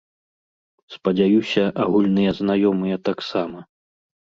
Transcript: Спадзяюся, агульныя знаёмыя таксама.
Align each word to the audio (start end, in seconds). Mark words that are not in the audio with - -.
Спадзяюся, 0.95 1.63
агульныя 1.85 2.31
знаёмыя 2.41 3.01
таксама. 3.13 3.59